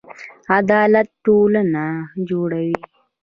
عدالت 0.57 1.07
ټولنه 1.25 1.85
جوړوي 2.27 2.73